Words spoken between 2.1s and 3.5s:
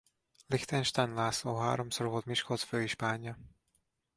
Miskolc főispánja.